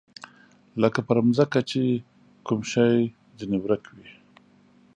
لکه 0.81 0.99
په 1.07 1.13
ځمکه 1.37 1.59
چې 1.69 1.81
کوم 2.47 2.61
شی 2.71 2.93
ترې 3.37 3.57
ورک 3.63 3.83
وي. 3.95 4.09